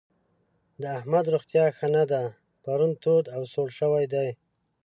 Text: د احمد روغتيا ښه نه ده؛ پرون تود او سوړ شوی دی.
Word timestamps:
د 0.81 0.83
احمد 0.99 1.25
روغتيا 1.33 1.65
ښه 1.77 1.87
نه 1.95 2.03
ده؛ 2.11 2.23
پرون 2.63 2.91
تود 3.03 3.25
او 3.35 3.41
سوړ 3.53 3.67
شوی 3.79 4.05
دی. 4.13 4.29